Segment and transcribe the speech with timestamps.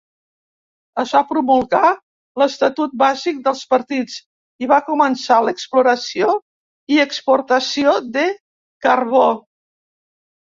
[1.01, 1.89] Es va promulgar
[2.41, 4.15] l'estatut bàsic dels partits
[4.65, 6.31] i va començar l'exploració
[6.95, 8.25] i exportació de
[8.87, 9.23] carbó.